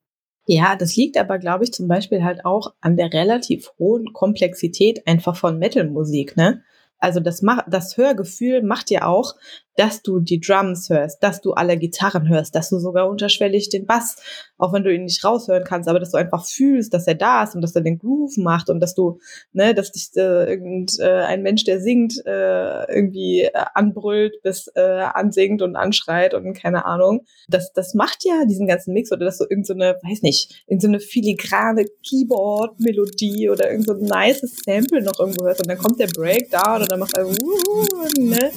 [0.46, 5.08] Ja, das liegt aber, glaube ich, zum Beispiel halt auch an der relativ hohen Komplexität
[5.08, 6.64] einfach von Metal-Musik, ne?
[6.98, 9.36] Also das, das Hörgefühl macht ja auch,
[9.76, 13.86] dass du die Drums hörst, dass du alle Gitarren hörst, dass du sogar unterschwellig den
[13.86, 14.18] Bass,
[14.58, 17.44] auch wenn du ihn nicht raushören kannst, aber dass du einfach fühlst, dass er da
[17.44, 19.20] ist und dass er den Groove macht und dass du,
[19.54, 24.82] ne, dass dich äh, irgend, äh, Mensch, der singt, äh, irgendwie äh, anbrüllt, bis äh,
[24.82, 27.26] ansingt und anschreit und keine Ahnung.
[27.48, 30.82] Das, das macht ja diesen ganzen Mix oder dass du irgend so weiß nicht, irgend
[30.82, 36.08] so filigrane Keyboard-Melodie oder irgend so ein Sample noch irgendwo hörst und dann kommt der
[36.08, 38.52] Breakdown und dann macht er, uh, ne?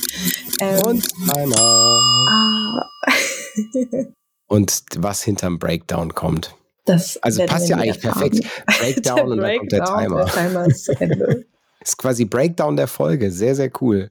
[0.64, 1.57] Ähm, Und Timer.
[1.59, 2.87] ah,
[4.46, 6.55] Und was hinterm Breakdown kommt.
[6.87, 8.31] das Also passt ja eigentlich erfahren.
[8.31, 8.66] perfekt.
[8.81, 10.24] Breakdown und dann kommt der Breakdown, Timer.
[10.24, 11.46] Der Timer ist zu Ende.
[11.85, 13.31] Ist quasi Breakdown der Folge.
[13.31, 14.09] Sehr, sehr cool.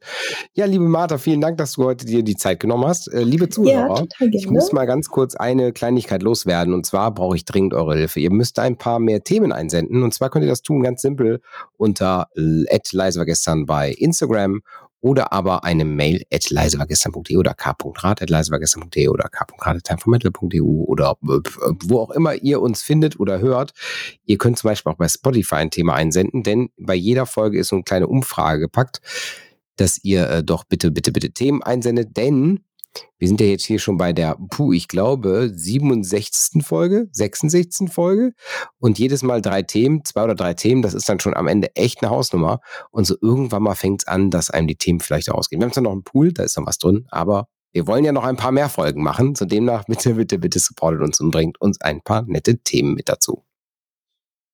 [0.54, 3.12] Ja, liebe Martha, vielen Dank, dass du heute dir die Zeit genommen hast.
[3.12, 6.76] Äh, liebe ja, Zuhörer, total ich muss mal ganz kurz eine Kleinigkeit loswerden.
[6.76, 8.20] Und zwar brauche ich dringend eure Hilfe.
[8.20, 10.04] Ihr müsst ein paar mehr Themen einsenden.
[10.04, 11.42] Und zwar könnt ihr das tun ganz simpel
[11.76, 14.62] unter @leisewargestern bei Instagram
[15.04, 21.40] oder aber eine Mail at leisewargestern.de oder k.rat at leisewargestern.de oder k.rat.timeformetal.eu oder äh,
[21.84, 23.74] wo auch immer ihr uns findet oder hört.
[24.26, 27.68] Ihr könnt zum Beispiel auch bei Spotify ein Thema einsenden, denn bei jeder Folge ist
[27.68, 29.02] so eine kleine Umfrage gepackt,
[29.76, 32.62] dass ihr äh, doch bitte, bitte, bitte Themen einsendet, denn
[33.18, 36.66] wir sind ja jetzt hier schon bei der, puh, ich glaube, 67.
[36.66, 37.92] Folge, 66.
[37.92, 38.34] Folge
[38.80, 41.76] und jedes Mal drei Themen, zwei oder drei Themen, das ist dann schon am Ende
[41.76, 42.60] echt eine Hausnummer
[42.92, 45.62] und so irgendwann mal fängt es an, dass einem die Themen vielleicht ausgehen.
[45.62, 48.12] Wir haben zwar noch einen Pool, da ist noch was drin, aber wir wollen ja
[48.12, 51.60] noch ein paar mehr Folgen machen, so demnach bitte, bitte, bitte supportet uns und bringt
[51.60, 53.44] uns ein paar nette Themen mit dazu.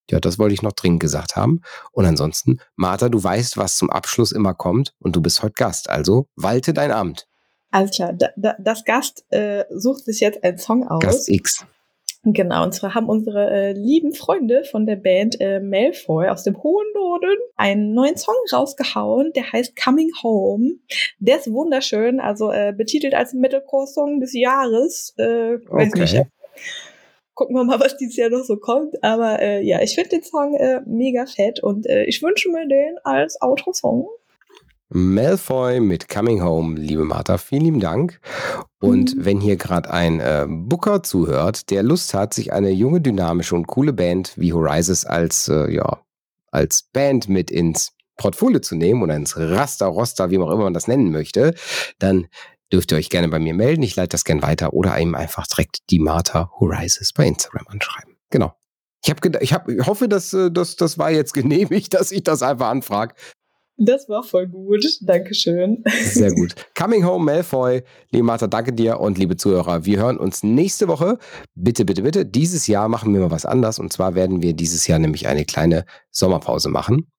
[0.09, 1.61] Ja, das wollte ich noch dringend gesagt haben.
[1.91, 5.89] Und ansonsten, Martha, du weißt, was zum Abschluss immer kommt und du bist heute Gast.
[5.89, 7.28] Also walte dein Amt.
[7.71, 11.01] Alles klar, da, da, das Gast äh, sucht sich jetzt einen Song aus.
[11.01, 11.65] Gast X.
[12.25, 16.61] Genau, und zwar haben unsere äh, lieben Freunde von der Band äh, Malfoy aus dem
[16.61, 20.79] hohen Norden einen neuen Song rausgehauen, der heißt Coming Home.
[21.19, 25.13] Der ist wunderschön, also äh, betitelt als Metalcore-Song des Jahres.
[25.17, 26.01] Äh, weiß Okay.
[26.01, 26.25] nicht.
[27.35, 29.01] Gucken wir mal, was dieses Jahr noch so kommt.
[29.01, 32.67] Aber äh, ja, ich finde den Song äh, mega fett und äh, ich wünsche mir
[32.67, 34.09] den als Outro-Song.
[34.89, 38.19] Malfoy mit Coming Home, liebe Martha, vielen lieben Dank.
[38.79, 39.25] Und Mhm.
[39.25, 43.67] wenn hier gerade ein äh, Booker zuhört, der Lust hat, sich eine junge, dynamische und
[43.67, 45.99] coole Band wie Horizons als, äh, ja,
[46.51, 50.73] als Band mit ins Portfolio zu nehmen oder ins Raster, Roster, wie auch immer man
[50.73, 51.53] das nennen möchte,
[51.99, 52.27] dann
[52.73, 53.83] dürft ihr euch gerne bei mir melden.
[53.83, 58.15] Ich leite das gerne weiter oder eben einfach direkt die Martha Horizons bei Instagram anschreiben.
[58.31, 58.53] Genau.
[59.03, 62.23] Ich, hab ich, hab, ich hoffe, dass, äh, dass das war jetzt genehmigt, dass ich
[62.23, 63.13] das einfach anfrage.
[63.81, 64.85] Das war voll gut.
[65.01, 65.83] Dankeschön.
[66.03, 66.53] Sehr gut.
[66.77, 67.81] Coming Home Malfoy.
[68.11, 71.17] Liebe Martha, danke dir und liebe Zuhörer, wir hören uns nächste Woche.
[71.55, 72.25] Bitte, bitte, bitte.
[72.25, 75.45] Dieses Jahr machen wir mal was anders und zwar werden wir dieses Jahr nämlich eine
[75.45, 77.09] kleine Sommerpause machen.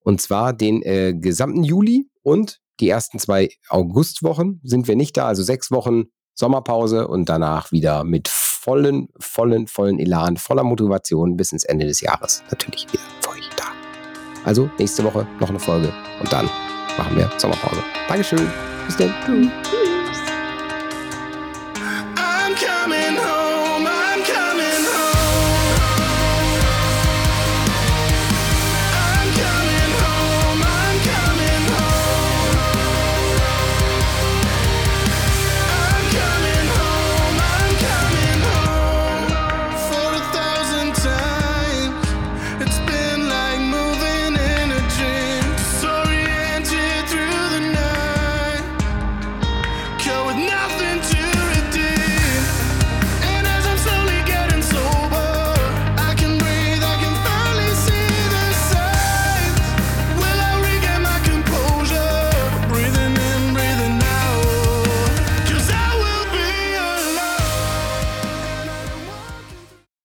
[0.00, 5.26] Und zwar den äh, gesamten Juli und die ersten zwei Augustwochen sind wir nicht da,
[5.26, 11.52] also sechs Wochen Sommerpause und danach wieder mit vollen, vollen, vollen Elan, voller Motivation bis
[11.52, 13.02] ins Ende des Jahres natürlich wieder.
[14.44, 16.48] Also nächste Woche noch eine Folge und dann
[16.96, 17.82] machen wir Sommerpause.
[18.08, 18.50] Dankeschön.
[18.86, 19.12] Bis dann.
[19.26, 19.87] Tschüss.